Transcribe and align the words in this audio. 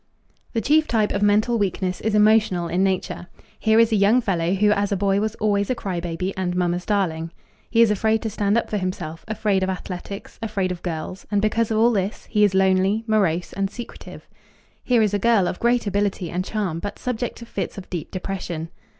The 0.53 0.61
chief 0.61 0.87
type 0.87 1.11
of 1.13 1.21
mental 1.21 1.59
weakness 1.59 2.01
is 2.01 2.15
emotional 2.15 2.67
in 2.67 2.83
nature. 2.83 3.27
Here 3.59 3.79
is 3.79 3.91
a 3.91 3.95
young 3.95 4.19
fellow 4.19 4.55
who 4.55 4.71
as 4.71 4.91
a 4.91 4.97
boy 4.97 5.21
was 5.21 5.35
always 5.35 5.69
a 5.69 5.75
cry 5.75 5.99
baby 5.99 6.35
and 6.35 6.55
mamma's 6.55 6.87
darling. 6.87 7.29
He 7.69 7.83
is 7.83 7.91
afraid 7.91 8.23
to 8.23 8.29
stand 8.31 8.57
up 8.57 8.67
for 8.67 8.77
himself, 8.77 9.23
afraid 9.27 9.61
of 9.61 9.69
athletics, 9.69 10.39
afraid 10.41 10.71
of 10.71 10.81
girls; 10.81 11.27
and, 11.29 11.39
because 11.39 11.69
of 11.69 11.77
all 11.77 11.91
this, 11.91 12.25
he 12.31 12.43
is 12.43 12.55
lonely, 12.55 13.03
morose, 13.05 13.53
and 13.53 13.69
secretive. 13.69 14.27
Here 14.83 15.03
is 15.03 15.13
a 15.13 15.19
girl 15.19 15.47
of 15.47 15.59
great 15.59 15.85
ability 15.85 16.31
and 16.31 16.43
charm 16.43 16.79
but 16.79 16.97
subject 16.97 17.37
to 17.37 17.45
fits 17.45 17.77
of 17.77 17.87
deep 17.91 18.09
depression. 18.09 18.69